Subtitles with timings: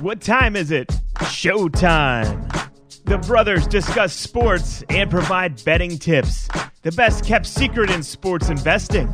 [0.00, 0.86] What time is it?
[1.16, 2.70] Showtime.
[3.06, 6.48] The brothers discuss sports and provide betting tips.
[6.82, 9.12] The best kept secret in sports investing.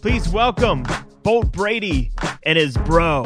[0.00, 0.86] Please welcome
[1.22, 2.12] Bolt Brady
[2.44, 3.24] and his bro.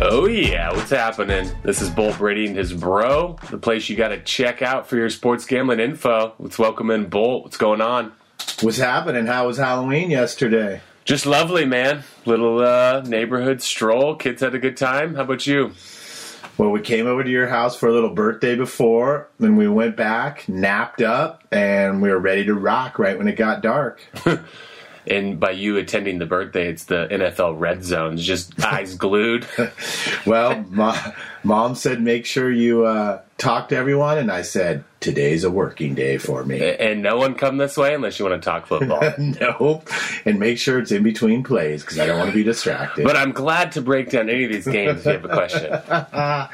[0.00, 1.52] Oh yeah, what's happening?
[1.62, 4.96] This is Bolt Brady and his bro, the place you got to check out for
[4.96, 6.34] your sports gambling info.
[6.40, 7.44] Let's welcome in Bolt.
[7.44, 8.12] What's going on?
[8.60, 9.26] What's happening?
[9.26, 10.80] How was Halloween yesterday?
[11.04, 12.02] Just lovely, man.
[12.26, 14.16] Little uh, neighborhood stroll.
[14.16, 15.14] Kids had a good time.
[15.14, 15.74] How about you?
[16.58, 19.96] Well, we came over to your house for a little birthday before, then we went
[19.96, 24.00] back, napped up, and we were ready to rock right when it got dark.
[25.08, 29.46] And by you attending the birthday, it's the NFL red zones, just eyes glued.
[30.26, 35.44] well, my, mom said make sure you uh, talk to everyone, and I said today's
[35.44, 36.62] a working day for me.
[36.62, 39.00] And no one come this way unless you want to talk football.
[39.18, 39.82] no,
[40.24, 43.04] and make sure it's in between plays because I don't want to be distracted.
[43.04, 46.48] But I'm glad to break down any of these games if you have a question.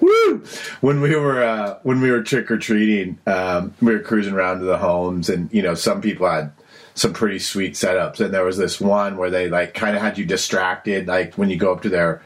[0.00, 0.44] Woo!
[0.80, 4.60] When we were uh, when we were trick or treating, um, we were cruising around
[4.60, 6.52] to the homes, and you know some people had
[6.98, 8.20] some pretty sweet setups.
[8.20, 11.50] And there was this one where they like kind of had you distracted, like when
[11.50, 12.22] you go up to their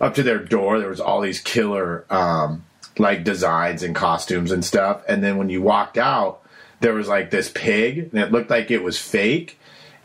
[0.00, 2.64] up to their door, there was all these killer um,
[2.98, 5.02] like designs and costumes and stuff.
[5.08, 6.42] And then when you walked out,
[6.80, 9.58] there was like this pig, and it looked like it was fake.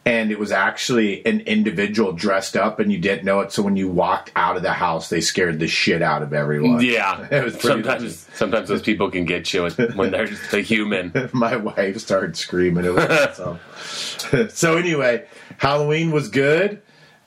[0.06, 3.52] And it was actually an individual dressed up, and you didn't know it.
[3.52, 6.84] So when you walked out of the house, they scared the shit out of everyone.
[6.84, 8.28] Yeah, it was pretty sometimes.
[8.36, 11.12] Sometimes those people can get you when they're just a human.
[11.34, 12.86] My wife started screaming.
[12.86, 14.50] It was awesome.
[14.50, 15.26] so anyway,
[15.58, 16.82] Halloween was good.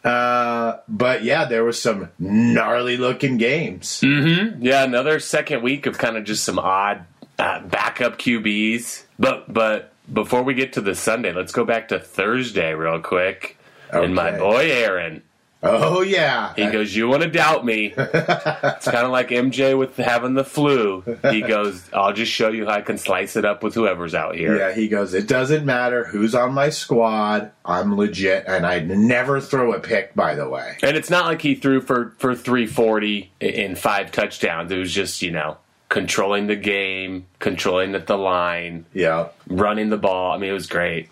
[0.05, 4.01] Uh, but yeah, there was some gnarly looking games.
[4.01, 4.65] Mm-hmm.
[4.65, 7.05] Yeah, another second week of kind of just some odd
[7.39, 9.05] uh, backup QBs.
[9.19, 13.57] But but before we get to the Sunday, let's go back to Thursday real quick.
[13.93, 14.05] Okay.
[14.05, 15.23] And my boy Aaron,
[15.61, 19.97] Oh yeah, he goes, "You want to doubt me?" it's kind of like MJ with
[19.97, 21.03] having the flu.
[21.31, 24.37] He goes, "I'll just show you how I can slice it up with whoever's out
[24.37, 27.51] here." Yeah, he goes, It doesn't matter who's on my squad.
[27.65, 30.77] I'm legit, and I never throw a pick, by the way.
[30.81, 34.71] And it's not like he threw for for 340 in five touchdowns.
[34.71, 39.29] It was just you know controlling the game, controlling the, the line, Yeah.
[39.49, 40.33] running the ball.
[40.33, 41.09] I mean, it was great.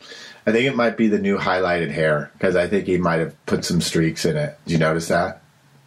[0.47, 3.47] I think it might be the new highlighted hair because I think he might have
[3.47, 4.59] put some streaks in it.
[4.67, 5.43] Did you notice that?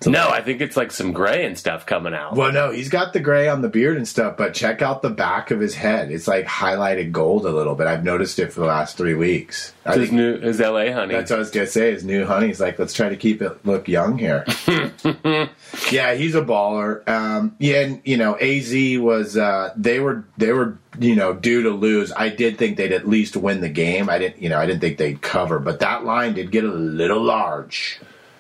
[0.06, 2.36] No, I think it's like some gray and stuff coming out.
[2.36, 5.10] Well, no, he's got the gray on the beard and stuff, but check out the
[5.10, 6.10] back of his head.
[6.12, 7.88] It's like highlighted gold a little bit.
[7.88, 9.74] I've noticed it for the last three weeks.
[9.86, 11.16] I his new his LA honey.
[11.16, 11.92] that's what I was gonna say.
[11.92, 14.46] His new honey's like, let's try to keep it look young here.
[15.92, 17.08] yeah, he's a baller.
[17.08, 21.64] Um, yeah, and you know, Az was uh, they were they were you know due
[21.64, 22.14] to lose.
[22.16, 24.10] I did think they'd at least win the game.
[24.10, 26.72] I didn't you know I didn't think they'd cover, but that line did get a
[26.72, 28.00] little large.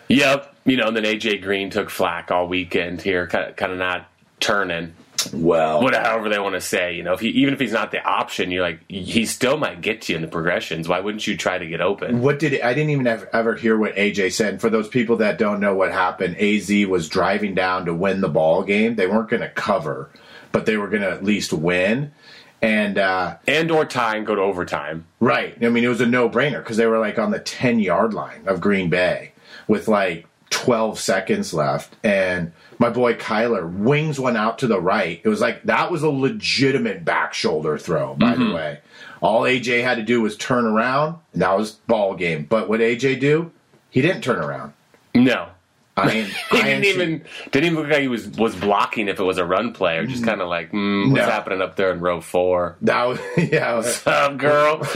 [0.09, 0.55] Yep.
[0.65, 3.77] You know, and then AJ Green took flack all weekend here, kind of, kind of
[3.77, 4.07] not
[4.39, 4.93] turning.
[5.33, 7.91] Well, whatever, however they want to say, you know, if he, even if he's not
[7.91, 10.87] the option, you're like, he still might get to you in the progressions.
[10.87, 12.21] Why wouldn't you try to get open?
[12.21, 14.53] What did I didn't even ever, ever hear what AJ said.
[14.53, 18.21] And for those people that don't know what happened, AZ was driving down to win
[18.21, 18.95] the ball game.
[18.95, 20.09] They weren't going to cover,
[20.51, 22.13] but they were going to at least win.
[22.61, 25.05] And uh, And or tie and go to overtime.
[25.19, 27.79] right, I mean, it was a no brainer because they were like on the ten
[27.79, 29.31] yard line of Green Bay
[29.69, 35.21] with like twelve seconds left, and my boy Kyler wings one out to the right.
[35.23, 38.53] It was like that was a legitimate back shoulder throw, by the mm-hmm.
[38.53, 38.79] way.
[39.21, 42.45] All AJ had to do was turn around, and that was ball game.
[42.49, 43.51] But what AJ do?
[43.89, 44.73] He didn't turn around.
[45.15, 45.49] No.
[45.99, 49.23] I mean, He didn't even didn't even look like he was was blocking if it
[49.23, 51.31] was a run play or just kind of like mm, what's No.
[51.31, 52.77] happening up there in row four.
[52.81, 54.81] That was yeah, What's up, girl?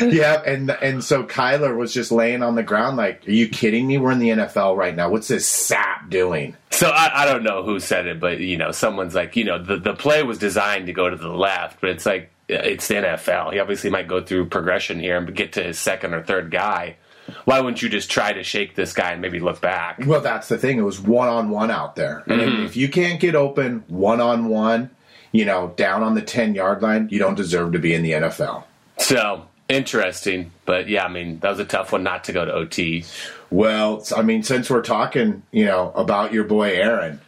[0.00, 3.86] yeah, and and so Kyler was just laying on the ground like, "Are you kidding
[3.86, 3.98] me?
[3.98, 5.08] We're in the NFL right now.
[5.10, 8.72] What's this sap doing?" So I, I don't know who said it, but you know,
[8.72, 11.90] someone's like, you know, the the play was designed to go to the left, but
[11.90, 13.52] it's like it's the NFL.
[13.52, 16.96] He obviously might go through progression here and get to his second or third guy.
[17.44, 19.98] Why wouldn't you just try to shake this guy and maybe look back?
[20.06, 20.78] Well, that's the thing.
[20.78, 22.64] It was one on one out there, and Mm-hmm.
[22.64, 24.90] if you can't get open one on one,
[25.32, 28.12] you know, down on the ten yard line, you don't deserve to be in the
[28.12, 28.64] NFL.
[28.98, 32.52] So interesting, but yeah, I mean, that was a tough one not to go to
[32.52, 33.04] OT.
[33.50, 37.20] Well, I mean, since we're talking, you know, about your boy Aaron,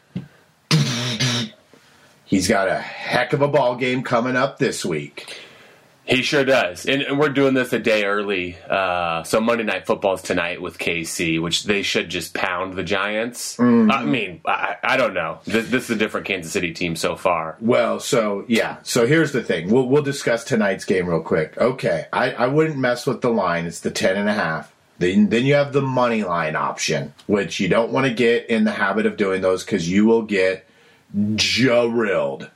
[2.25, 5.37] he's got a heck of a ball game coming up this week.
[6.07, 8.57] He sure does, and, and we're doing this a day early.
[8.71, 13.59] Uh, so Monday Night Football's tonight with KC, which they should just pound the Giants.
[13.91, 15.41] I mean, I, I don't know.
[15.45, 17.57] This, this is a different Kansas City team so far.
[17.61, 18.77] Well, so yeah.
[18.85, 19.69] So here's the thing.
[19.69, 21.59] We'll we'll discuss tonight's game real quick.
[21.59, 23.67] Okay, I, I wouldn't mess with the line.
[23.67, 24.73] It's the ten and a half.
[24.99, 28.65] Then, then you have the money line option, which you don't want to get in
[28.65, 30.67] the habit of doing those because you will get
[31.35, 32.51] drilled.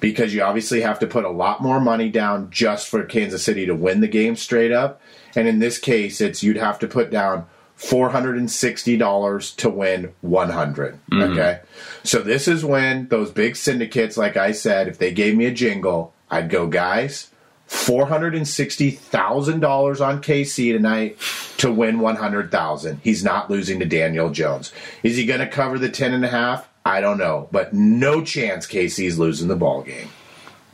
[0.00, 3.66] Because you obviously have to put a lot more money down just for Kansas City
[3.66, 5.00] to win the game straight up.
[5.34, 9.52] And in this case, it's you'd have to put down four hundred and sixty dollars
[9.52, 11.22] to win one mm-hmm.
[11.22, 11.60] Okay,
[12.02, 15.52] so this is when those big syndicates, like I said, if they gave me a
[15.52, 17.30] jingle, I'd go, guys.
[17.66, 21.18] Four hundred and sixty thousand dollars on KC tonight
[21.58, 23.00] to win one hundred thousand.
[23.02, 24.72] He's not losing to Daniel Jones.
[25.02, 26.68] Is he going to cover the ten and a half?
[26.86, 30.08] I don't know, but no chance KC's losing the ball game.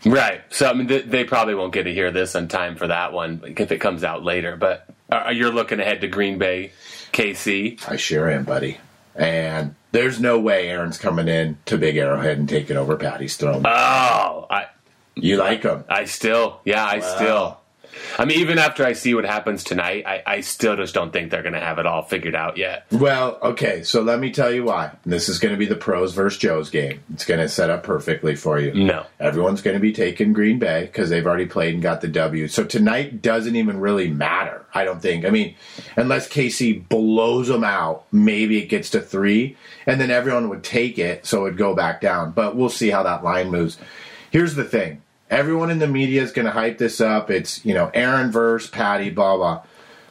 [0.04, 0.42] Right.
[0.50, 3.12] So I mean, th- they probably won't get to hear this in time for that
[3.12, 4.56] one if it comes out later.
[4.56, 6.72] But uh, you're looking ahead to Green Bay,
[7.12, 7.88] KC.
[7.88, 8.78] I sure am, buddy.
[9.14, 13.62] And there's no way Aaron's coming in to Big Arrowhead and taking over Patty's throne.
[13.64, 14.66] Oh, I
[15.14, 15.84] you like him?
[15.88, 17.14] I still, yeah, I Wow.
[17.16, 17.60] still.
[18.18, 21.30] I mean, even after I see what happens tonight, I, I still just don't think
[21.30, 22.86] they're going to have it all figured out yet.
[22.90, 24.92] Well, okay, so let me tell you why.
[25.04, 27.02] This is going to be the pros versus Joe's game.
[27.12, 28.72] It's going to set up perfectly for you.
[28.74, 29.06] No.
[29.20, 32.48] Everyone's going to be taking Green Bay because they've already played and got the W.
[32.48, 35.24] So tonight doesn't even really matter, I don't think.
[35.24, 35.54] I mean,
[35.96, 39.56] unless KC blows them out, maybe it gets to three,
[39.86, 42.32] and then everyone would take it, so it would go back down.
[42.32, 43.78] But we'll see how that line moves.
[44.30, 45.02] Here's the thing
[45.32, 47.30] everyone in the media is going to hype this up.
[47.30, 49.62] It's, you know, Aaron versus Patty, blah, blah.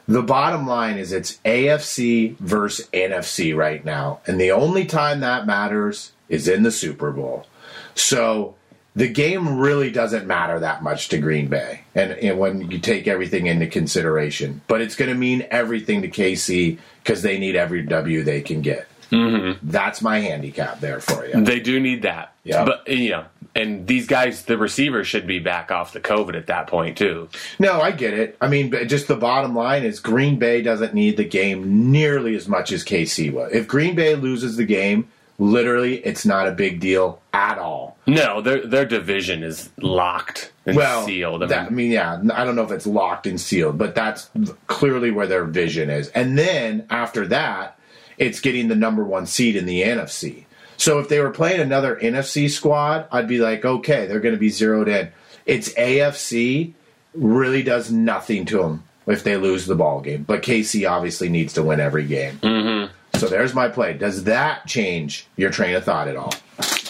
[0.08, 4.20] The bottom line is it's AFC versus NFC right now.
[4.26, 7.46] And the only time that matters is in the Super Bowl.
[7.94, 8.56] So
[8.96, 11.82] the game really doesn't matter that much to Green Bay.
[11.94, 16.08] And, and when you take everything into consideration, but it's going to mean everything to
[16.08, 18.88] KC because they need every W they can get.
[19.12, 19.70] Mm-hmm.
[19.70, 21.44] That's my handicap there for you.
[21.44, 22.34] They do need that.
[22.44, 22.64] Yeah.
[22.64, 26.46] But, you know, and these guys, the receivers should be back off the COVID at
[26.46, 27.28] that point, too.
[27.58, 28.36] No, I get it.
[28.40, 32.48] I mean, just the bottom line is Green Bay doesn't need the game nearly as
[32.48, 33.52] much as KC was.
[33.52, 35.08] If Green Bay loses the game,
[35.38, 37.96] literally, it's not a big deal at all.
[38.06, 41.42] No, their their division is locked and Well, sealed.
[41.42, 43.94] I that- I mean, mean, yeah, I don't know if it's locked and sealed, but
[43.94, 44.30] that's
[44.66, 46.08] clearly where their vision is.
[46.08, 47.78] And then after that,
[48.18, 50.44] it's getting the number one seed in the NFC.
[50.76, 54.40] So if they were playing another NFC squad, I'd be like, okay, they're going to
[54.40, 55.10] be zeroed in.
[55.46, 56.72] It's AFC
[57.14, 60.22] really does nothing to them if they lose the ball game.
[60.24, 62.38] But KC obviously needs to win every game.
[62.38, 63.18] Mm-hmm.
[63.18, 63.92] So there's my play.
[63.94, 66.34] Does that change your train of thought at all?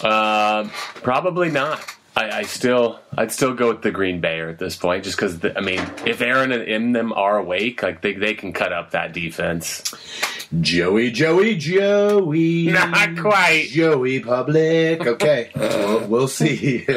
[0.03, 1.83] uh, probably not.
[2.23, 5.43] I, I still, I'd still go with the Green Bayer at this point, just because
[5.55, 8.91] I mean, if Aaron and in them are awake, like they they can cut up
[8.91, 9.93] that defense.
[10.61, 12.71] Joey, Joey, Joey.
[12.71, 13.69] Not quite.
[13.69, 15.05] Joey Public.
[15.05, 16.85] Okay, we'll, we'll see.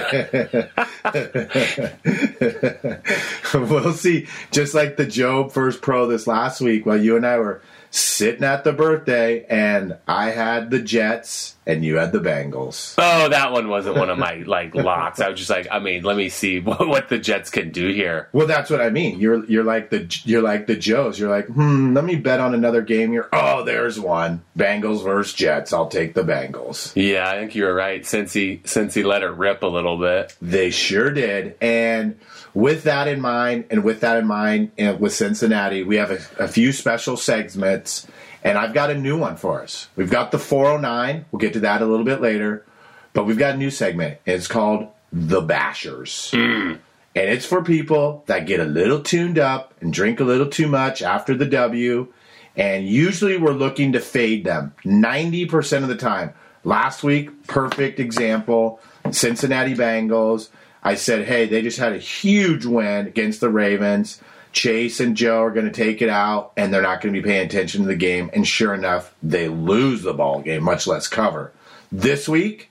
[3.54, 4.26] we'll see.
[4.50, 8.44] Just like the Job First Pro this last week, while you and I were sitting
[8.44, 12.94] at the birthday, and I had the Jets and you had the Bengals.
[12.98, 15.15] Oh, that one wasn't one of my like locks.
[15.20, 17.88] I was just like, I mean, let me see what, what the Jets can do
[17.88, 18.28] here.
[18.32, 19.18] Well, that's what I mean.
[19.18, 21.18] You're you're like the you're like the Joes.
[21.18, 21.94] You're like, hmm.
[21.94, 23.28] Let me bet on another game here.
[23.32, 24.42] Oh, there's one.
[24.56, 25.72] Bengals versus Jets.
[25.72, 26.92] I'll take the Bengals.
[26.94, 28.04] Yeah, I think you were right.
[28.04, 30.34] Since he since he let it rip a little bit.
[30.40, 31.56] They sure did.
[31.60, 32.18] And
[32.54, 36.44] with that in mind, and with that in mind, and with Cincinnati, we have a,
[36.44, 38.06] a few special segments,
[38.42, 39.88] and I've got a new one for us.
[39.94, 41.26] We've got the 409.
[41.30, 42.64] We'll get to that a little bit later,
[43.12, 44.20] but we've got a new segment.
[44.24, 46.30] It's called The Bashers.
[46.30, 46.74] Hmm.
[47.14, 50.68] And it's for people that get a little tuned up and drink a little too
[50.68, 52.12] much after the W.
[52.56, 56.34] And usually we're looking to fade them 90% of the time.
[56.64, 58.80] Last week, perfect example
[59.10, 60.50] Cincinnati Bengals.
[60.82, 64.20] I said, hey, they just had a huge win against the Ravens.
[64.52, 67.26] Chase and Joe are going to take it out, and they're not going to be
[67.26, 68.30] paying attention to the game.
[68.32, 71.52] And sure enough, they lose the ball game, much less cover.
[71.90, 72.70] This week,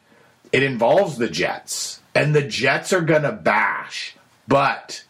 [0.52, 4.16] it involves the Jets, and the Jets are going to bash,
[4.48, 5.04] but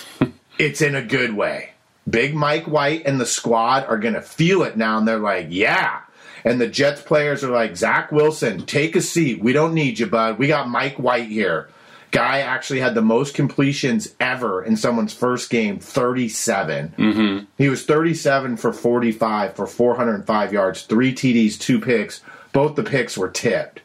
[0.58, 1.70] it's in a good way.
[2.08, 5.46] Big Mike White and the squad are going to feel it now, and they're like,
[5.50, 6.00] yeah.
[6.44, 9.42] And the Jets players are like, Zach Wilson, take a seat.
[9.42, 10.38] We don't need you, bud.
[10.38, 11.68] We got Mike White here.
[12.10, 16.94] Guy actually had the most completions ever in someone's first game, 37.
[16.98, 17.44] Mm-hmm.
[17.56, 22.20] He was 37 for 45 for 405 yards, three TDs, two picks.
[22.52, 23.80] Both the picks were tipped.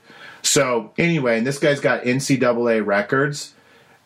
[0.48, 3.54] So, anyway, and this guy's got NCAA records.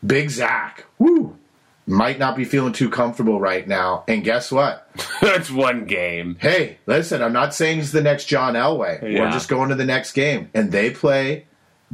[0.05, 1.38] Big Zach, woo,
[1.86, 4.03] might not be feeling too comfortable right now.
[4.07, 4.89] And guess what?
[5.21, 6.38] That's one game.
[6.39, 9.01] Hey, listen, I'm not saying he's the next John Elway.
[9.01, 10.50] We're just going to the next game.
[10.55, 11.45] And they play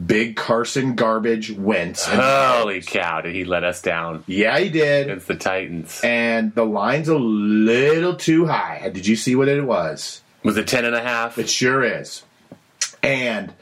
[0.03, 2.05] Big Carson Garbage Wentz.
[2.05, 3.21] Holy cow!
[3.21, 5.09] Did he let us down yeah, he did.
[5.09, 5.99] It's the Titans?
[6.03, 8.89] And the line's a little too high.
[8.93, 10.21] Did you see what it was?
[10.43, 11.37] Was it ten and a half?
[11.37, 12.23] It sure is.
[13.01, 13.53] And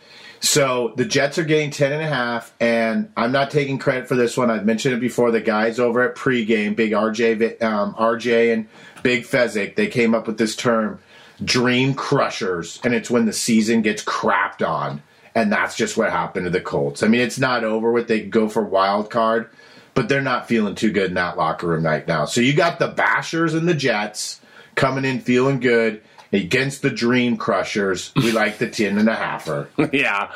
[0.46, 4.16] so the Jets are getting 10 and a half, and I'm not taking credit for
[4.16, 4.52] this one.
[4.52, 5.32] I've mentioned it before.
[5.32, 8.68] The guys over at pregame, big RJ, um, RJ and
[9.02, 11.00] Big Fezzik, they came up with this term,
[11.44, 15.02] dream crushers, and it's when the season gets crapped on.
[15.34, 17.04] And that's just what happened to the Colts.
[17.04, 18.08] I mean, it's not over with.
[18.08, 19.50] They go for wild card,
[19.94, 22.26] but they're not feeling too good in that locker room right now.
[22.26, 24.40] So you got the Bashers and the Jets
[24.76, 26.02] coming in feeling good
[26.36, 28.12] against the Dream Crushers.
[28.16, 29.68] We like the ten and a halfer.
[29.94, 30.32] yeah,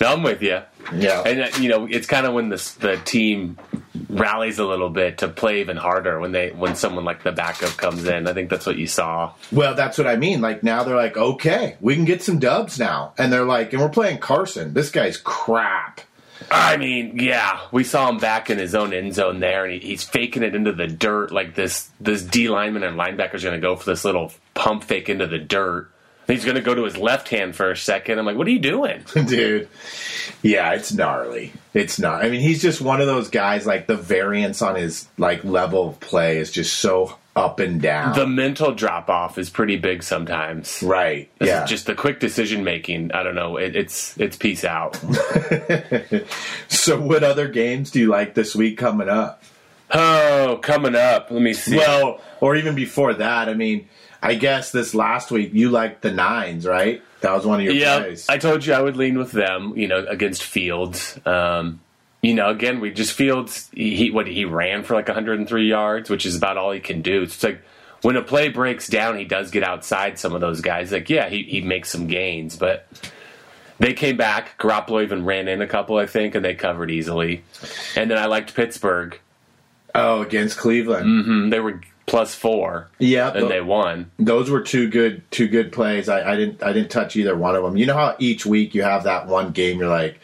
[0.00, 0.60] no, I'm with you.
[0.92, 1.22] Yeah.
[1.22, 3.58] And uh, you know, it's kind of when the the team
[4.08, 7.76] rallies a little bit to play even harder when they when someone like the backup
[7.76, 8.26] comes in.
[8.26, 9.32] I think that's what you saw.
[9.52, 10.40] Well, that's what I mean.
[10.40, 13.82] Like now they're like, okay, we can get some dubs now, and they're like, and
[13.82, 14.74] we're playing Carson.
[14.74, 16.00] This guy's crap.
[16.50, 19.88] I mean, yeah, we saw him back in his own end zone there, and he,
[19.88, 21.90] he's faking it into the dirt like this.
[22.00, 25.38] This D lineman and linebacker's going to go for this little pump fake into the
[25.38, 25.90] dirt.
[26.26, 28.18] He's going to go to his left hand for a second.
[28.18, 29.04] I'm like, what are you doing?
[29.26, 29.68] Dude,
[30.42, 31.52] yeah, it's gnarly.
[31.74, 32.24] It's not.
[32.24, 33.66] I mean, he's just one of those guys.
[33.66, 38.14] Like the variance on his like level of play is just so up and down.
[38.14, 40.82] The mental drop off is pretty big sometimes.
[40.82, 41.28] right?
[41.38, 41.64] This Yeah.
[41.64, 43.12] just the quick decision making.
[43.12, 43.56] I don't know.
[43.56, 44.96] It, it's it's peace out.
[46.68, 49.42] so, what other games do you like this week coming up?
[49.90, 51.30] oh, coming up.
[51.30, 51.76] Let me see.
[51.76, 53.48] Well, or even before that.
[53.48, 53.88] I mean,
[54.22, 57.02] I guess this last week you liked the nines, right?
[57.20, 58.28] That was one of your yeah, plays.
[58.28, 59.76] I told you I would lean with them.
[59.76, 61.18] You know, against Fields.
[61.26, 61.80] Um,
[62.24, 63.68] you know, again, we just Fields.
[63.74, 67.22] He, what he ran for like 103 yards, which is about all he can do.
[67.22, 67.60] It's like
[68.02, 70.90] when a play breaks down, he does get outside some of those guys.
[70.92, 72.86] Like, yeah, he he makes some gains, but.
[73.80, 74.56] They came back.
[74.56, 77.42] Garoppolo even ran in a couple, I think, and they covered easily.
[77.96, 79.18] And then I liked Pittsburgh.
[79.96, 81.06] oh, against Cleveland.
[81.06, 81.50] mm-hmm.
[81.50, 84.12] They were plus four, Yeah, and they won.
[84.18, 86.08] those were two good two good plays.
[86.08, 87.76] I, I didn't I didn't touch either one of them.
[87.76, 90.20] You know how each week you have that one game you're like,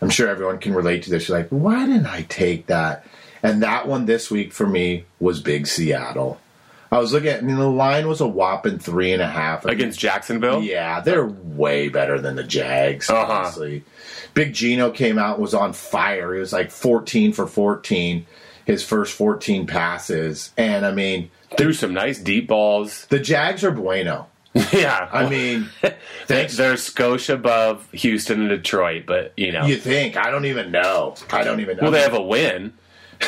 [0.00, 1.28] I'm sure everyone can relate to this.
[1.28, 3.04] You're like, why didn't I take that?
[3.42, 6.40] And that one this week for me was Big Seattle.
[6.90, 9.64] I was looking at I mean the line was a whopping three and a half
[9.66, 10.62] Against Jacksonville?
[10.62, 13.30] Yeah, they're way better than the Jags, Uh-huh.
[13.32, 13.84] honestly.
[14.34, 16.32] Big Geno came out was on fire.
[16.32, 18.24] He was like 14 for 14,
[18.64, 20.52] his first 14 passes.
[20.56, 23.06] And I mean, Threw some nice deep balls.
[23.10, 24.28] the Jags are bueno.
[24.72, 25.08] yeah.
[25.12, 25.68] I mean,
[26.26, 26.56] thanks.
[26.56, 30.16] They're Scotia above Houston and Detroit, but you know, You think?
[30.16, 31.14] I don't even know.
[31.30, 31.84] I don't even know.
[31.84, 32.72] well, they have a win.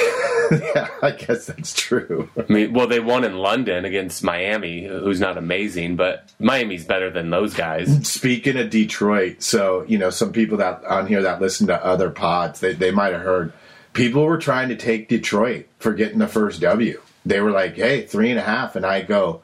[0.53, 2.31] yeah, I guess that's true.
[2.37, 7.11] I mean, well, they won in London against Miami, who's not amazing, but Miami's better
[7.11, 8.07] than those guys.
[8.09, 12.09] Speaking of Detroit, so you know, some people that on here that listen to other
[12.11, 13.53] pods, they, they might have heard
[13.93, 17.01] people were trying to take Detroit for getting the first W.
[17.27, 19.43] They were like, "Hey, three and a half," and I go,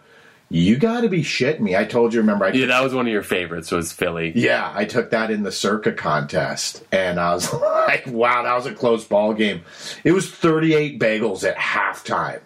[0.49, 2.45] "You got to be shitting me!" I told you, remember?
[2.45, 3.71] I Yeah, that was one of your favorites.
[3.71, 4.33] Was Philly?
[4.35, 7.53] Yeah, I took that in the Circa contest, and I was
[7.89, 9.63] like, "Wow, that was a close ball game."
[10.05, 12.41] It was 38 bagels at halftime.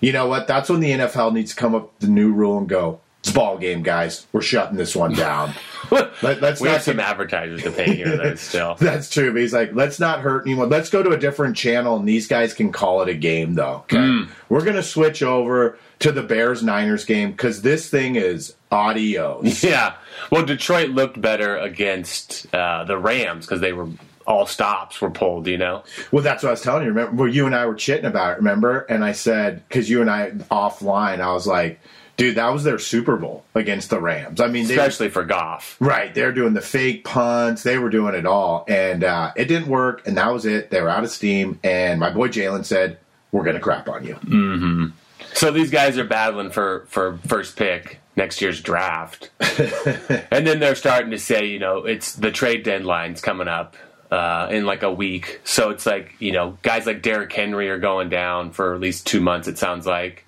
[0.00, 0.46] You know what?
[0.46, 3.32] That's when the NFL needs to come up with the new rule and go, "It's
[3.32, 4.26] ball game, guys.
[4.32, 5.54] We're shutting this one down."
[5.90, 8.34] Let, us we not have some get- advertisers to pay here, though.
[8.36, 9.32] Still, That's true.
[9.32, 10.70] But he's like, let's not hurt anyone.
[10.70, 13.84] Let's go to a different channel, and these guys can call it a game, though.
[13.84, 14.22] Okay, hmm.
[14.48, 19.62] we're gonna switch over to the Bears Niners game because this thing is audios.
[19.68, 19.94] yeah.
[20.30, 23.88] Well, Detroit looked better against uh, the Rams because they were
[24.26, 25.46] all stops were pulled.
[25.46, 26.88] You know, Well, that's what I was telling you.
[26.88, 28.36] Remember, well, you and I were chitting about it.
[28.38, 28.80] Remember?
[28.80, 31.80] And I said because you and I offline, I was like,
[32.16, 34.40] dude, that was their Super Bowl against the Rams.
[34.40, 35.76] I mean, they especially for Goff.
[35.80, 37.62] right, they're doing the fake punts.
[37.62, 40.06] They were doing it all, and uh, it didn't work.
[40.06, 40.70] And that was it.
[40.70, 41.58] They were out of steam.
[41.62, 42.98] And my boy Jalen said,
[43.32, 44.92] "We're gonna crap on you."
[45.34, 50.76] So these guys are battling for for first pick next year's draft, and then they're
[50.76, 53.76] starting to say, you know, it's the trade deadline's coming up
[54.12, 55.40] uh, in like a week.
[55.42, 59.06] So it's like you know, guys like Derrick Henry are going down for at least
[59.06, 59.48] two months.
[59.48, 60.24] It sounds like.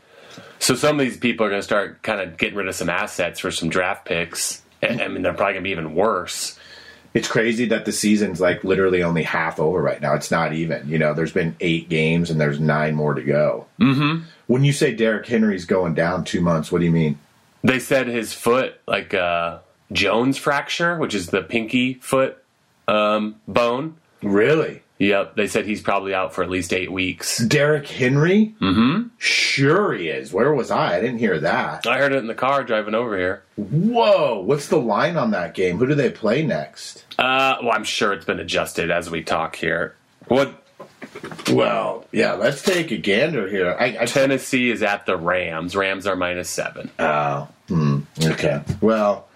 [0.58, 2.88] So some of these people are going to start kind of getting rid of some
[2.88, 4.62] assets for some draft picks.
[4.80, 6.58] And, I mean, they're probably going to be even worse.
[7.12, 10.14] It's crazy that the season's like literally only half over right now.
[10.14, 10.88] It's not even.
[10.88, 13.66] You know, there's been eight games and there's nine more to go.
[13.80, 14.25] Mm-hmm.
[14.47, 17.19] When you say Derrick Henry's going down two months, what do you mean?
[17.65, 19.59] They said his foot, like uh,
[19.93, 22.43] Jones fracture, which is the pinky foot
[22.87, 23.97] um, bone.
[24.23, 24.83] Really?
[24.99, 27.38] Yep, they said he's probably out for at least eight weeks.
[27.38, 28.55] Derrick Henry?
[28.61, 29.09] Mm-hmm.
[29.19, 30.33] Sure he is.
[30.33, 30.97] Where was I?
[30.97, 31.87] I didn't hear that.
[31.87, 33.43] I heard it in the car driving over here.
[33.57, 35.76] Whoa, what's the line on that game?
[35.76, 37.05] Who do they play next?
[37.19, 39.97] Uh, well, I'm sure it's been adjusted as we talk here.
[40.29, 40.65] What
[41.52, 43.76] Well, yeah, let's take a gander here.
[43.78, 45.76] I, I Tennessee is at the Rams.
[45.76, 46.90] Rams are minus seven.
[46.99, 48.62] Oh, hmm, okay.
[48.80, 49.28] Well,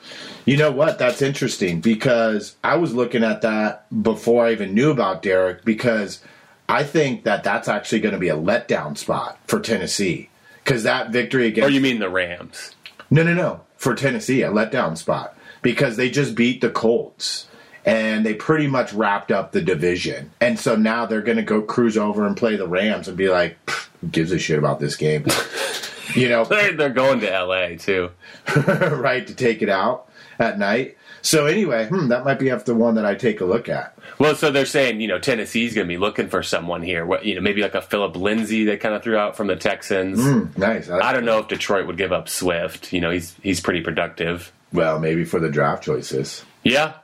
[0.44, 0.98] you know what?
[0.98, 6.20] That's interesting because I was looking at that before I even knew about Derrick because
[6.68, 10.28] I think that that's actually going to be a letdown spot for Tennessee
[10.64, 12.74] because that victory Or against you mean the Rams?
[13.10, 17.46] no, no, no for Tennessee a letdown spot because they just beat the Colts
[17.84, 21.62] and they pretty much wrapped up the division and so now they're going to go
[21.62, 23.56] cruise over and play the Rams and be like,
[24.00, 25.26] who gives a shit about this game?
[26.14, 27.76] you know, They're, they're going to L.A.
[27.76, 28.10] too.
[28.66, 30.08] right to take it out
[30.38, 30.96] at night.
[31.22, 33.96] So anyway, hmm, that might be after one that I take a look at.
[34.18, 37.04] Well, so they're saying you know Tennessee's going to be looking for someone here.
[37.04, 39.56] What you know, maybe like a Phillip Lindsay they kind of threw out from the
[39.56, 40.18] Texans.
[40.18, 40.88] Hmm, nice.
[40.88, 42.92] I don't know if Detroit would give up Swift.
[42.92, 44.50] You know, he's he's pretty productive.
[44.72, 46.44] Well, maybe for the draft choices.
[46.62, 46.94] Yeah.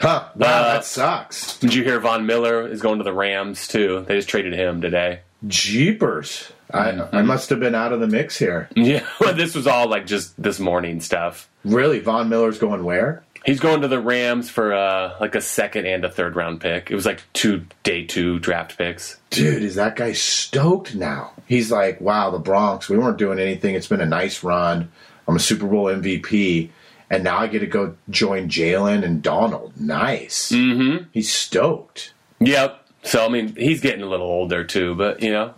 [0.00, 0.24] Huh?
[0.34, 1.58] Wow, Uh, that sucks.
[1.58, 4.04] Did you hear Von Miller is going to the Rams too?
[4.08, 5.20] They just traded him today.
[5.46, 6.52] Jeepers!
[6.72, 8.68] I I must have been out of the mix here.
[8.76, 11.48] Yeah, well, this was all like just this morning stuff.
[11.64, 13.22] Really, Von Miller's going where?
[13.44, 16.90] He's going to the Rams for uh, like a second and a third round pick.
[16.90, 19.18] It was like two day two draft picks.
[19.30, 21.32] Dude, is that guy stoked now?
[21.46, 22.88] He's like, wow, the Bronx.
[22.88, 23.74] We weren't doing anything.
[23.74, 24.90] It's been a nice run.
[25.26, 26.68] I'm a Super Bowl MVP,
[27.10, 29.72] and now I get to go join Jalen and Donald.
[29.78, 30.52] Nice.
[30.52, 31.04] Mm-hmm.
[31.12, 32.14] He's stoked.
[32.38, 32.86] Yep.
[33.02, 35.54] So I mean, he's getting a little older too, but you know,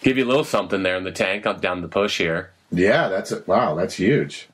[0.00, 2.50] give you a little something there in the tank up down the push here.
[2.70, 3.46] Yeah, that's it.
[3.46, 4.48] Wow, that's huge.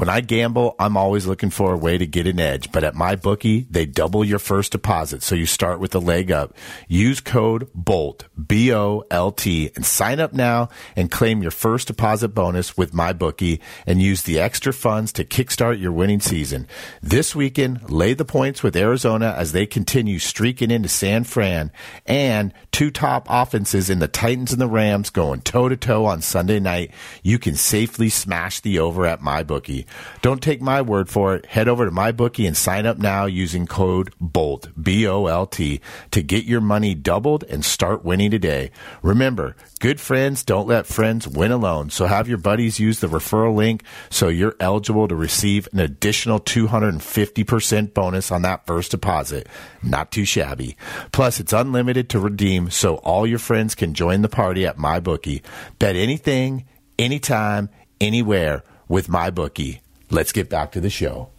[0.00, 2.94] When I gamble, I'm always looking for a way to get an edge, but at
[2.94, 6.54] my bookie, they double your first deposit, so you start with a leg up.
[6.88, 11.88] Use code BOLT, B O L T, and sign up now and claim your first
[11.88, 16.66] deposit bonus with my bookie and use the extra funds to kickstart your winning season.
[17.02, 21.70] This weekend, lay the points with Arizona as they continue streaking into San Fran
[22.06, 26.22] and two top offenses in the Titans and the Rams going toe to toe on
[26.22, 26.90] Sunday night.
[27.22, 29.86] You can safely smash the over at my bookie.
[30.22, 31.46] Don't take my word for it.
[31.46, 35.46] Head over to my bookie and sign up now using code BOLT, B O L
[35.46, 35.80] T,
[36.10, 38.70] to get your money doubled and start winning today.
[39.02, 41.90] Remember, good friends don't let friends win alone.
[41.90, 46.40] So have your buddies use the referral link so you're eligible to receive an additional
[46.40, 49.48] 250% bonus on that first deposit.
[49.82, 50.76] Not too shabby.
[51.12, 55.00] Plus, it's unlimited to redeem so all your friends can join the party at my
[55.00, 55.42] bookie.
[55.78, 56.66] Bet anything,
[56.98, 59.80] anytime, anywhere with my bookie.
[60.10, 61.30] Let's get back to the show.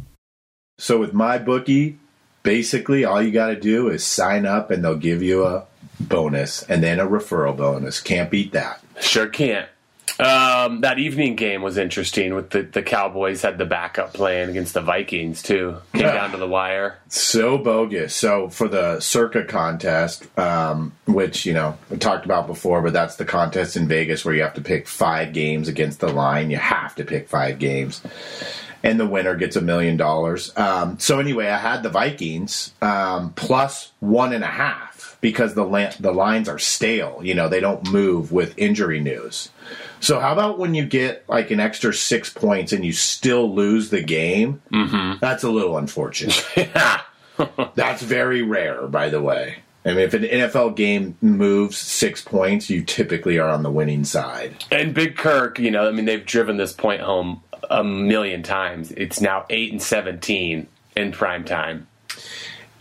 [0.79, 1.99] So with my bookie,
[2.41, 5.65] basically all you got to do is sign up, and they'll give you a
[5.99, 7.99] bonus and then a referral bonus.
[7.99, 8.81] Can't beat that.
[9.01, 9.69] Sure can't.
[10.21, 12.35] Um, that evening game was interesting.
[12.35, 15.77] With the the Cowboys had the backup playing against the Vikings too.
[15.93, 16.13] Came Yeah.
[16.13, 16.99] down to the wire.
[17.07, 18.15] So bogus.
[18.15, 23.15] So for the Circa contest, um, which you know we talked about before, but that's
[23.15, 26.51] the contest in Vegas where you have to pick five games against the line.
[26.51, 28.01] You have to pick five games,
[28.83, 30.55] and the winner gets a million dollars.
[30.57, 35.65] Um, so anyway, I had the Vikings um, plus one and a half because the
[35.65, 37.19] la- the lines are stale.
[37.23, 39.49] You know they don't move with injury news.
[39.99, 43.89] So how about when you get like an extra six points and you still lose
[43.89, 44.61] the game?
[44.73, 45.19] Mm-hmm.
[45.19, 46.43] That's a little unfortunate.
[47.75, 49.57] That's very rare, by the way.
[49.83, 54.03] I mean, if an NFL game moves six points, you typically are on the winning
[54.03, 54.63] side.
[54.71, 58.91] And Big Kirk, you know, I mean, they've driven this point home a million times.
[58.91, 61.87] It's now eight and seventeen in prime time.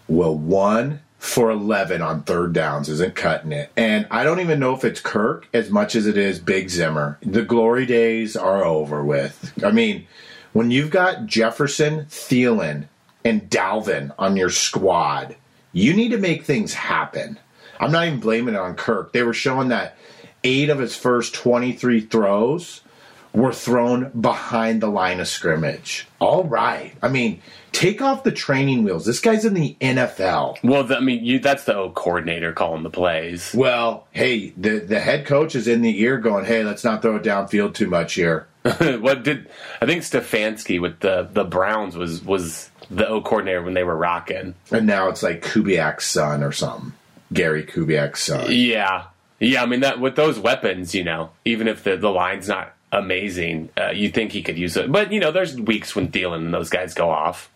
[0.08, 3.70] Well, one for 11 on third downs isn't cutting it.
[3.76, 7.18] And I don't even know if it's Kirk as much as it is Big Zimmer.
[7.20, 9.52] The glory days are over with.
[9.62, 10.06] I mean,
[10.54, 12.86] when you've got Jefferson, Thielen,
[13.22, 15.36] and Dalvin on your squad,
[15.72, 17.38] you need to make things happen.
[17.78, 19.12] I'm not even blaming it on Kirk.
[19.12, 19.96] They were showing that
[20.42, 22.80] eight of his first 23 throws
[23.32, 26.06] were thrown behind the line of scrimmage.
[26.18, 26.92] All right.
[27.02, 27.40] I mean,
[27.72, 29.04] take off the training wheels.
[29.04, 30.62] This guy's in the NFL.
[30.64, 33.54] Well, the, I mean, you, that's the O coordinator calling the plays.
[33.54, 37.16] Well, hey, the the head coach is in the ear going, "Hey, let's not throw
[37.16, 39.48] it downfield too much here." what did
[39.80, 43.96] I think Stefanski with the the Browns was was the O coordinator when they were
[43.96, 44.54] rocking.
[44.70, 46.92] And now it's like Kubiak's son or something.
[47.32, 48.46] Gary Kubiak's son.
[48.50, 49.04] Yeah,
[49.38, 49.62] yeah.
[49.62, 53.70] I mean that with those weapons, you know, even if the the line's not amazing.
[53.78, 56.54] Uh, you think he could use it, but you know, there's weeks when Thielen and
[56.54, 57.50] those guys go off.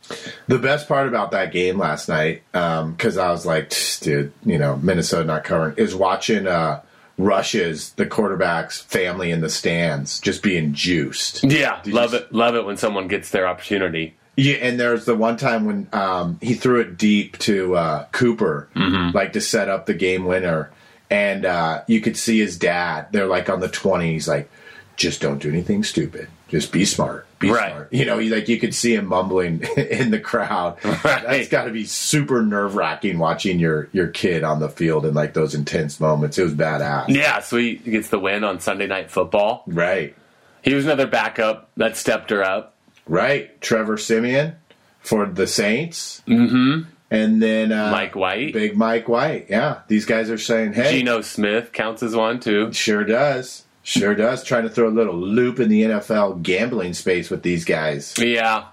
[0.48, 4.76] The best part about that game last night, because I was like, dude, you know,
[4.76, 6.82] Minnesota not covering, is watching uh,
[7.18, 11.44] Rush's the quarterback's family in the stands just being juiced.
[11.44, 12.32] Yeah, Did love you- it.
[12.32, 14.14] Love it when someone gets their opportunity.
[14.36, 18.68] Yeah, and there's the one time when um, he threw it deep to uh, Cooper,
[19.14, 20.72] like to set up the game winner,
[21.08, 23.06] and uh, you could see his dad.
[23.12, 24.50] They're like on the twenties, like
[24.96, 27.70] just don't do anything stupid, just be smart, be Right.
[27.72, 27.92] smart.
[27.92, 30.78] You know, you, like you could see him mumbling in the crowd.
[31.02, 35.14] That's got to be super nerve wracking watching your your kid on the field in
[35.14, 36.38] like those intense moments.
[36.38, 39.64] It was badass, Yeah, so he gets the win on Sunday Night Football.
[39.66, 40.14] right?
[40.62, 42.74] He was another backup that stepped her up.
[43.06, 44.54] Right, Trevor Siemian
[45.00, 46.22] for the Saints.
[46.26, 46.88] Mm-hmm.
[47.10, 48.54] And then uh, Mike White.
[48.54, 49.46] Big Mike White.
[49.50, 52.72] Yeah, these guys are saying, "Hey, Geno Smith counts as one too.
[52.72, 57.30] sure does, sure does." Trying to throw a little loop in the NFL gambling space
[57.30, 58.14] with these guys.
[58.18, 58.64] Yeah.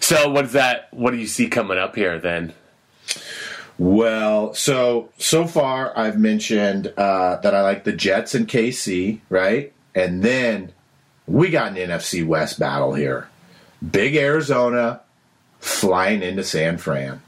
[0.00, 0.88] So what is that?
[0.92, 2.52] What do you see coming up here then?
[3.78, 9.72] Well, so so far I've mentioned uh, that I like the Jets and KC, right?
[9.94, 10.72] And then
[11.26, 13.28] we got an NFC West battle here.
[13.90, 15.00] Big Arizona
[15.60, 17.20] flying into San Fran.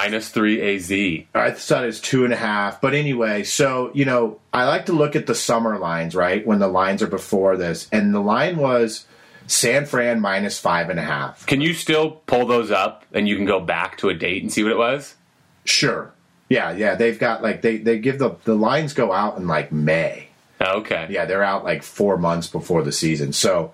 [0.00, 0.90] Minus three AZ.
[1.34, 2.80] I thought it was two and a half.
[2.80, 6.46] But anyway, so, you know, I like to look at the summer lines, right?
[6.46, 7.86] When the lines are before this.
[7.92, 9.06] And the line was
[9.46, 11.44] San Fran minus five and a half.
[11.44, 14.50] Can you still pull those up and you can go back to a date and
[14.50, 15.16] see what it was?
[15.64, 16.14] Sure.
[16.48, 16.94] Yeah, yeah.
[16.94, 20.29] They've got like, they, they give the, the lines go out in like May.
[20.60, 21.06] Oh, Okay.
[21.08, 23.32] Yeah, they're out like four months before the season.
[23.32, 23.72] So,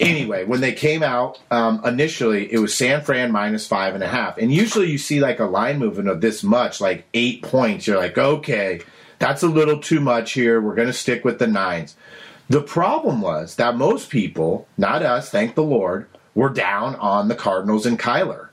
[0.00, 4.08] anyway, when they came out um, initially, it was San Fran minus five and a
[4.08, 4.36] half.
[4.38, 7.86] And usually you see like a line movement of this much, like eight points.
[7.86, 8.80] You're like, okay,
[9.18, 10.60] that's a little too much here.
[10.60, 11.96] We're going to stick with the nines.
[12.48, 17.34] The problem was that most people, not us, thank the Lord, were down on the
[17.34, 18.48] Cardinals and Kyler.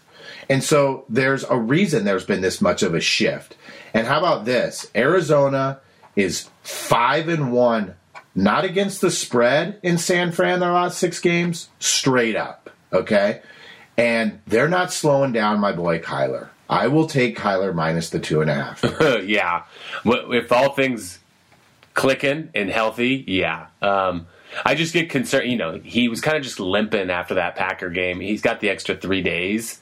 [0.50, 3.56] And so there's a reason there's been this much of a shift.
[3.94, 4.90] And how about this?
[4.96, 5.80] Arizona
[6.16, 7.96] is five and one,
[8.36, 12.70] not against the spread in San Fran their last six games, straight up.
[12.94, 13.42] Okay?
[13.98, 16.50] And they're not slowing down my boy Kyler.
[16.70, 18.84] I will take Kyler minus the two and a half.
[19.26, 19.64] yeah.
[20.06, 21.20] If all things
[21.94, 23.68] clicking and healthy, yeah.
[23.82, 24.28] Um,
[24.66, 25.52] I just get concerned.
[25.52, 28.20] You know, he was kind of just limping after that Packer game.
[28.20, 29.82] He's got the extra three days.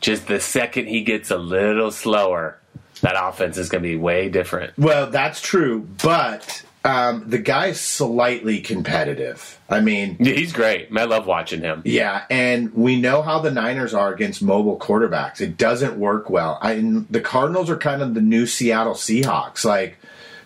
[0.00, 2.58] Just the second he gets a little slower,
[3.02, 4.76] that offense is going to be way different.
[4.78, 9.58] Well, that's true, but um, the guy's slightly competitive.
[9.68, 10.88] I mean, Yeah, he's great.
[10.96, 11.82] I love watching him.
[11.84, 15.40] Yeah, and we know how the Niners are against mobile quarterbacks.
[15.40, 16.58] It doesn't work well.
[16.60, 16.74] I,
[17.10, 19.64] the Cardinals are kind of the new Seattle Seahawks.
[19.64, 19.98] Like,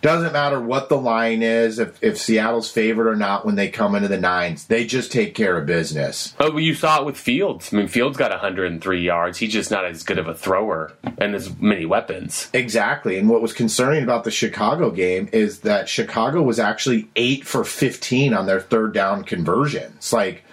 [0.05, 3.95] doesn't matter what the line is, if, if Seattle's favored or not when they come
[3.95, 6.35] into the nines, they just take care of business.
[6.38, 7.73] Oh, well, you saw it with Fields.
[7.73, 9.38] I mean, Fields got 103 yards.
[9.38, 12.51] He's just not as good of a thrower and as many weapons.
[12.53, 13.17] Exactly.
[13.17, 17.64] And what was concerning about the Chicago game is that Chicago was actually 8 for
[17.64, 20.12] 15 on their third down conversions.
[20.12, 20.45] Like,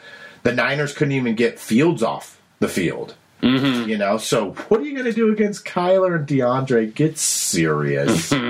[0.44, 3.16] the Niners couldn't even get Fields off the field.
[3.44, 3.90] Mm-hmm.
[3.90, 6.94] You know, so what are you going to do against Kyler and DeAndre?
[6.94, 8.34] Get serious.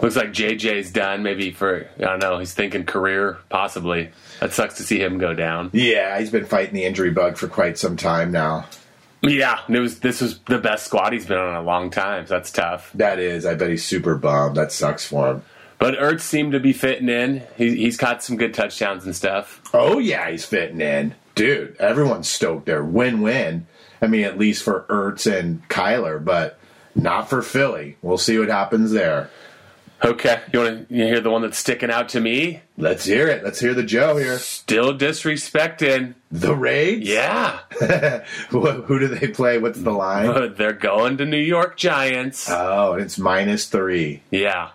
[0.00, 1.22] Looks like JJ's done.
[1.22, 2.38] Maybe for I don't know.
[2.38, 4.10] He's thinking career, possibly.
[4.40, 5.70] That sucks to see him go down.
[5.72, 8.66] yeah, he's been fighting the injury bug for quite some time now.
[9.22, 10.00] Yeah, it was.
[10.00, 12.26] This was the best squad he's been on in a long time.
[12.26, 12.90] So that's tough.
[12.94, 14.56] That is, I bet he's super bummed.
[14.56, 15.42] That sucks for him.
[15.78, 17.42] But Ertz seemed to be fitting in.
[17.56, 19.60] He, he's caught some good touchdowns and stuff.
[19.72, 21.14] Oh, yeah, he's fitting in.
[21.34, 22.84] Dude, everyone's stoked there.
[22.84, 23.66] Win win.
[24.00, 26.58] I mean, at least for Ertz and Kyler, but
[26.94, 27.96] not for Philly.
[28.02, 29.30] We'll see what happens there.
[30.04, 32.60] Okay, you want to hear the one that's sticking out to me?
[32.76, 33.42] Let's hear it.
[33.42, 34.38] Let's hear the Joe here.
[34.38, 37.08] Still disrespecting The Raids?
[37.08, 37.60] Yeah,
[38.50, 39.58] who, who do they play?
[39.58, 40.54] What's the line?
[40.58, 42.50] they're going to New York Giants.
[42.50, 44.22] Oh, it's minus three.
[44.30, 44.70] Yeah,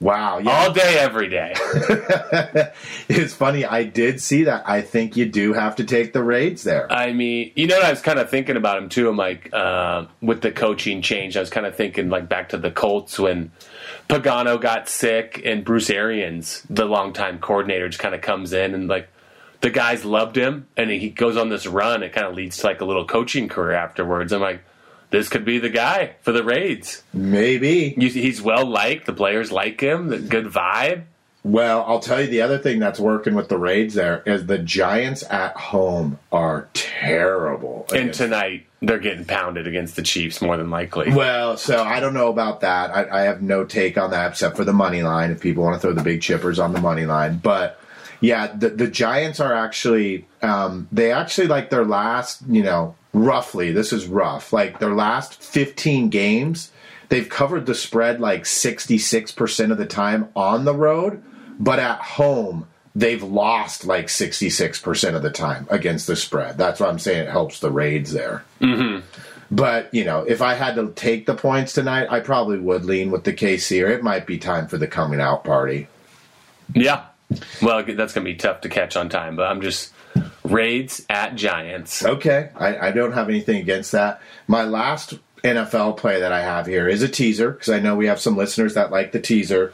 [0.00, 0.38] Wow.
[0.38, 0.50] Yeah.
[0.50, 1.52] all day, every day.
[3.08, 3.66] it's funny.
[3.66, 4.66] I did see that.
[4.66, 6.90] I think you do have to take the Raids there.
[6.90, 9.10] I mean, you know, what I was kind of thinking about him too.
[9.10, 12.56] I'm like, uh, with the coaching change, I was kind of thinking like back to
[12.56, 13.52] the Colts when
[14.08, 18.88] Pagano got sick and Bruce Arians, the longtime coordinator, just kind of comes in and
[18.88, 19.08] like
[19.60, 22.02] the guys loved him and he goes on this run.
[22.02, 24.32] It kind of leads to like a little coaching career afterwards.
[24.32, 24.62] I'm like,
[25.10, 27.02] this could be the guy for the Raids.
[27.12, 27.94] Maybe.
[27.96, 29.06] You- He's well liked.
[29.06, 30.08] The players like him.
[30.08, 31.02] The good vibe.
[31.42, 34.58] Well, I'll tell you the other thing that's working with the Raids there is the
[34.58, 37.86] Giants at home are terrible.
[37.94, 41.10] And tonight they're getting pounded against the Chiefs more than likely.
[41.12, 42.90] well, so I don't know about that.
[42.94, 45.30] I, I have no take on that except for the money line.
[45.30, 47.80] If people want to throw the big chippers on the money line, but
[48.20, 53.72] Yeah, the the Giants are actually um, they actually like their last, you know, roughly.
[53.72, 54.52] This is rough.
[54.52, 56.70] Like their last 15 games,
[57.08, 61.22] they've covered the spread like 66% of the time on the road,
[61.58, 66.58] but at home they've lost like 66% of the time against the spread.
[66.58, 68.44] That's why I'm saying it helps the Raids there.
[68.60, 69.06] Mm-hmm.
[69.50, 73.10] But, you know, if I had to take the points tonight, I probably would lean
[73.10, 75.88] with the KC, or it might be time for the coming out party.
[76.72, 77.04] Yeah.
[77.62, 79.92] Well, that's going to be tough to catch on time, but I'm just
[80.44, 82.04] Raids at Giants.
[82.04, 82.50] Okay.
[82.56, 84.20] I, I don't have anything against that.
[84.46, 85.14] My last
[85.44, 88.36] NFL play that I have here is a teaser because I know we have some
[88.36, 89.72] listeners that like the teaser.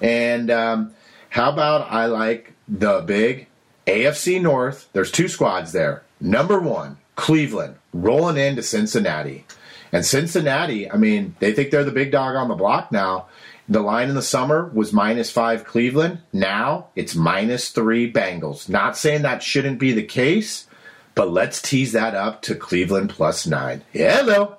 [0.00, 0.94] And um,
[1.30, 3.48] how about I like the big
[3.86, 4.88] AFC North?
[4.92, 6.02] There's two squads there.
[6.20, 9.44] Number one, Cleveland rolling into Cincinnati.
[9.92, 13.26] And Cincinnati, I mean, they think they're the big dog on the block now.
[13.72, 16.18] The line in the summer was minus five Cleveland.
[16.30, 18.68] Now it's minus three Bengals.
[18.68, 20.66] Not saying that shouldn't be the case,
[21.14, 23.82] but let's tease that up to Cleveland plus nine.
[23.94, 24.58] Hello.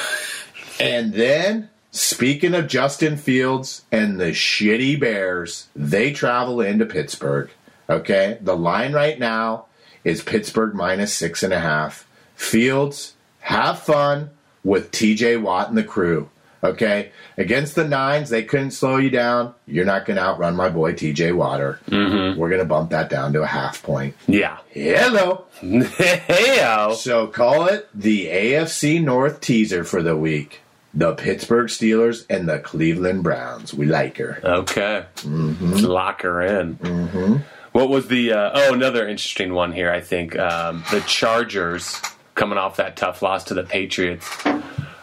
[0.81, 7.51] and then, speaking of Justin Fields and the shitty Bears, they travel into Pittsburgh.
[7.91, 8.39] Okay.
[8.41, 9.67] The line right now
[10.03, 12.09] is Pittsburgh minus six and a half.
[12.37, 14.31] Fields, have fun
[14.65, 16.31] with TJ Watt and the crew.
[16.63, 19.55] Okay, against the nines, they couldn't slow you down.
[19.67, 21.81] You're not going to outrun my boy TJ Water.
[21.87, 22.39] Mm-hmm.
[22.39, 24.15] We're going to bump that down to a half point.
[24.27, 24.59] Yeah.
[24.73, 25.47] Hello.
[25.63, 26.95] Heyo.
[26.95, 30.61] So call it the AFC North teaser for the week.
[30.93, 33.73] The Pittsburgh Steelers and the Cleveland Browns.
[33.73, 34.41] We like her.
[34.45, 35.07] Okay.
[35.17, 35.77] Mm-hmm.
[35.77, 36.77] Lock her in.
[36.77, 37.37] Mm-hmm.
[37.73, 38.33] What was the?
[38.33, 39.91] Uh, oh, another interesting one here.
[39.91, 42.03] I think um, the Chargers
[42.35, 44.27] coming off that tough loss to the Patriots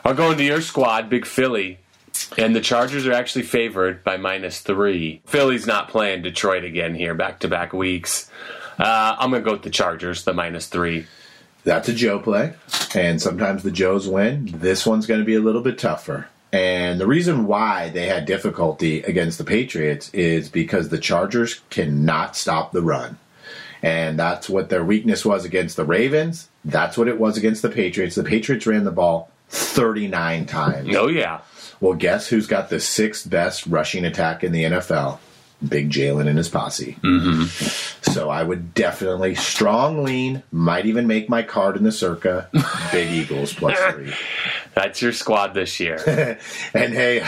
[0.08, 1.80] are going to your squad, Big Philly.
[2.38, 5.22] And the Chargers are actually favored by minus three.
[5.26, 8.32] Philly's not playing Detroit again here, back to back weeks.
[8.80, 11.08] Uh, I'm going to go with the Chargers, the minus three.
[11.66, 12.54] That's a Joe play,
[12.96, 14.50] and sometimes the Joes win.
[14.54, 16.30] This one's going to be a little bit tougher.
[16.54, 22.38] And the reason why they had difficulty against the Patriots is because the Chargers cannot
[22.38, 23.18] stop the run.
[23.82, 26.48] And that's what their weakness was against the Ravens.
[26.64, 28.16] That's what it was against the Patriots.
[28.16, 30.96] The Patriots ran the ball 39 times.
[30.96, 31.42] Oh, yeah.
[31.80, 35.20] Well, guess who's got the sixth best rushing attack in the NFL?
[35.68, 36.98] Big Jalen and his posse.
[37.02, 38.12] Mm-hmm.
[38.12, 42.48] So I would definitely strong lean, might even make my card in the circa.
[42.92, 44.14] Big Eagles plus three.
[44.76, 45.98] That's your squad this year.
[46.76, 47.24] and hey,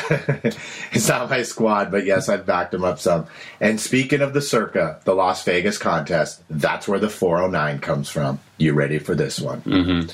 [0.92, 3.26] it's not my squad, but yes, I've backed them up some.
[3.60, 8.40] And speaking of the circa, the Las Vegas contest, that's where the 409 comes from.
[8.60, 9.62] You ready for this one?
[9.62, 10.10] Mm-hmm.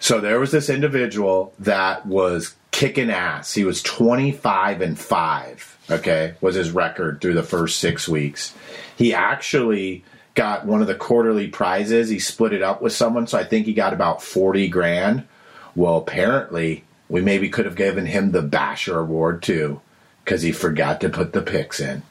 [0.00, 3.54] So there was this individual that was kicking ass.
[3.54, 8.54] He was 25 and 5, okay, was his record through the first six weeks.
[8.96, 10.04] He actually
[10.34, 12.10] got one of the quarterly prizes.
[12.10, 15.26] He split it up with someone, so I think he got about 40 grand.
[15.74, 19.80] Well, apparently, we maybe could have given him the Basher Award too,
[20.24, 22.02] because he forgot to put the picks in.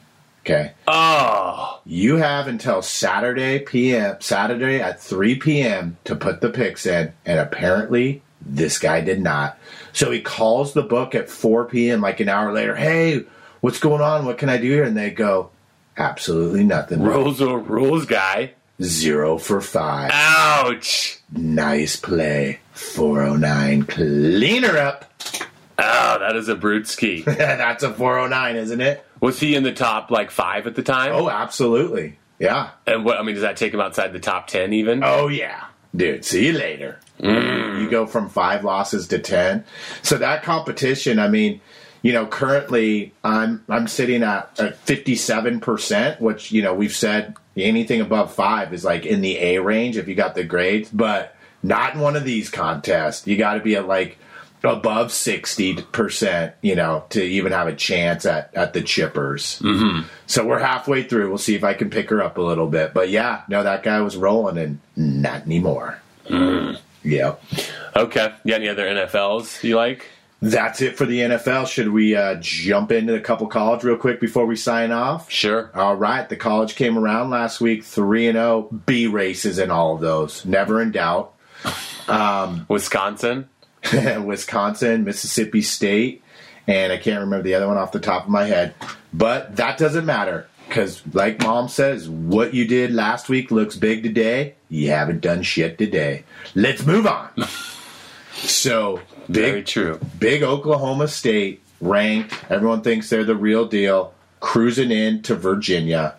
[0.46, 0.74] Okay.
[0.86, 1.80] Oh.
[1.84, 5.96] You have until Saturday PM, Saturday at 3 p.m.
[6.04, 9.58] to put the picks in, and apparently this guy did not.
[9.92, 12.00] So he calls the book at 4 p.m.
[12.00, 12.76] like an hour later.
[12.76, 13.24] Hey,
[13.60, 14.24] what's going on?
[14.24, 14.84] What can I do here?
[14.84, 15.50] And they go,
[15.96, 17.02] absolutely nothing.
[17.02, 18.52] Rules or rules, guy.
[18.80, 20.12] Zero for five.
[20.12, 21.18] Ouch.
[21.32, 22.60] Nice play.
[22.74, 23.82] 409.
[23.82, 25.12] Cleaner up.
[25.76, 27.22] Oh, that is a brute ski.
[27.26, 29.05] That's a 409, isn't it?
[29.20, 31.12] Was he in the top like five at the time?
[31.12, 32.18] Oh, absolutely.
[32.38, 32.70] Yeah.
[32.86, 35.02] And what I mean, does that take him outside the top ten even?
[35.02, 36.24] Oh yeah, dude.
[36.24, 37.00] See you later.
[37.20, 37.80] Mm.
[37.80, 39.64] You go from five losses to ten.
[40.02, 41.60] So that competition, I mean,
[42.02, 47.36] you know, currently I'm I'm sitting at fifty seven percent, which you know we've said
[47.56, 51.34] anything above five is like in the A range if you got the grades, but
[51.62, 53.26] not in one of these contests.
[53.26, 54.18] You got to be at like
[54.62, 59.60] above 60%, you know, to even have a chance at, at the chippers.
[59.62, 60.06] Mm-hmm.
[60.26, 61.28] So we're halfway through.
[61.28, 62.94] We'll see if I can pick her up a little bit.
[62.94, 66.00] But yeah, no, that guy was rolling and not anymore.
[66.28, 66.78] Mm.
[67.04, 67.42] Yep.
[67.94, 68.32] Okay.
[68.44, 70.10] You got any other NFLs you like?
[70.42, 71.66] That's it for the NFL.
[71.66, 75.30] Should we uh, jump into a couple college real quick before we sign off?
[75.30, 75.70] Sure.
[75.74, 76.28] All right.
[76.28, 80.44] The college came around last week, 3 and 0, B races in all of those.
[80.44, 81.34] Never in doubt.
[82.06, 83.48] Um, Wisconsin?
[84.24, 86.22] Wisconsin, Mississippi State,
[86.66, 88.74] and I can't remember the other one off the top of my head.
[89.12, 94.02] But that doesn't matter because, like mom says, what you did last week looks big
[94.02, 94.54] today.
[94.68, 96.24] You haven't done shit today.
[96.54, 97.30] Let's move on.
[98.32, 100.00] so, big, Very true.
[100.18, 102.34] big Oklahoma State ranked.
[102.50, 104.12] Everyone thinks they're the real deal.
[104.40, 106.16] Cruising in to Virginia.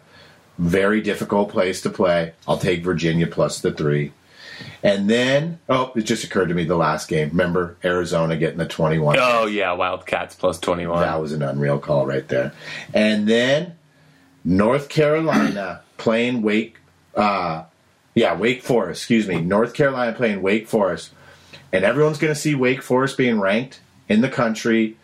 [0.57, 2.33] Very difficult place to play.
[2.47, 4.11] I'll take Virginia plus the three.
[4.83, 7.29] And then, oh, it just occurred to me the last game.
[7.29, 9.17] Remember Arizona getting the 21?
[9.19, 11.01] Oh yeah, Wildcats plus twenty one.
[11.01, 12.53] That was an unreal call right there.
[12.93, 13.75] And then
[14.43, 16.77] North Carolina playing Wake,
[17.15, 17.63] uh,
[18.15, 19.41] yeah, Wake Forest, excuse me.
[19.41, 21.11] North Carolina playing Wake Forest.
[21.73, 24.95] And everyone's going to see Wake Forest being ranked in the country,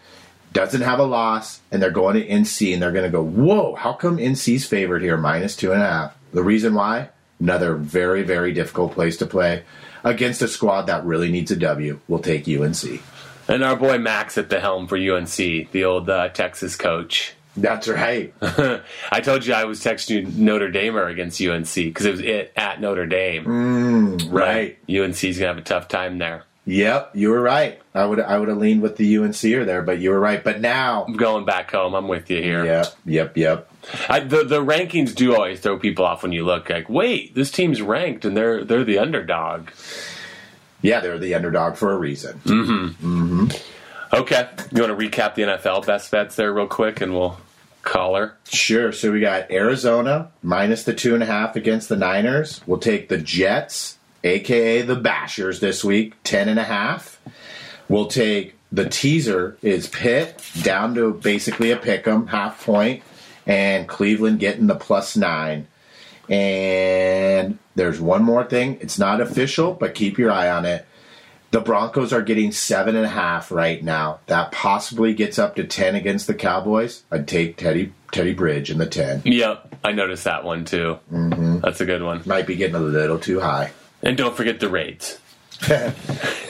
[0.54, 3.76] doesn't have a loss, and they're going to NC and they're going to go, whoa,
[3.76, 6.18] how come NC's favored here, minus two and a half?
[6.32, 7.10] The reason why?
[7.40, 9.64] Another very, very difficult place to play
[10.04, 12.00] against a squad that really needs a W.
[12.08, 13.02] We'll take UNC.
[13.48, 17.34] And our boy Mack at the helm for UNC, the old uh, Texas coach.
[17.56, 18.34] That's right.
[19.12, 22.54] I told you I was texting you Notre Damer against UNC because it was it
[22.56, 23.46] at Notre Dame.
[23.46, 24.78] Mm, right.
[24.90, 26.46] UNC's gonna have a tough time there.
[26.66, 27.80] Yep, you were right.
[27.94, 30.44] I would I would have leaned with the UNCer there, but you were right.
[30.44, 31.94] But now, I'm going back home.
[31.94, 32.66] I'm with you here.
[32.66, 33.70] yep, yep, yep.
[34.10, 37.52] I, the the rankings do always throw people off when you look like, wait, this
[37.52, 39.70] team's ranked and they're they're the underdog.
[40.82, 42.40] Yeah, they're the underdog for a reason.
[42.44, 43.34] Mm-hmm.
[43.34, 44.16] Mm-hmm.
[44.16, 47.38] Okay, you want to recap the NFL best bets there real quick, and we'll
[47.82, 48.36] call her.
[48.46, 48.92] Sure.
[48.92, 52.62] So we got Arizona minus the two and a half against the Niners.
[52.68, 57.20] We'll take the Jets, aka the Bashers, this week, ten and a half.
[57.90, 63.04] We'll take the teaser is Pitt down to basically a pick 'em, half point,
[63.46, 65.68] and Cleveland getting the plus nine.
[66.30, 68.78] And there's one more thing.
[68.82, 70.86] It's not official, but keep your eye on it.
[71.52, 74.20] The Broncos are getting seven and a half right now.
[74.26, 77.04] That possibly gets up to ten against the Cowboys.
[77.12, 79.22] I'd take Teddy Teddy Bridge in the ten.
[79.24, 80.98] Yep, I noticed that one too.
[81.12, 81.60] Mm-hmm.
[81.60, 82.24] That's a good one.
[82.26, 83.72] Might be getting a little too high.
[84.02, 85.20] And don't forget the raids.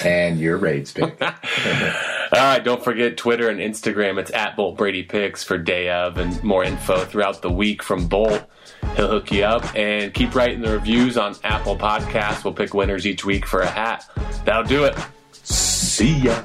[0.06, 1.20] and your raids pick.
[2.36, 4.18] All right, don't forget Twitter and Instagram.
[4.18, 8.08] It's at Bolt Brady Picks for day of and more info throughout the week from
[8.08, 8.50] Bolt.
[8.96, 12.44] He'll hook you up and keep writing the reviews on Apple Podcasts.
[12.44, 14.10] We'll pick winners each week for a hat.
[14.46, 14.98] That'll do it.
[15.32, 16.42] See ya.